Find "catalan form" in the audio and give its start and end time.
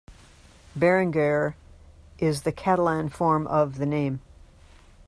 2.51-3.45